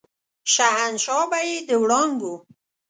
شهنشاه 0.53 1.25
به 1.31 1.39
يې 1.47 1.55
د 1.67 1.69
وړانګو 1.81 2.35